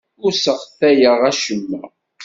Ur 0.25 0.31
sseɣtayeɣ 0.33 1.19
acemma. 1.31 1.83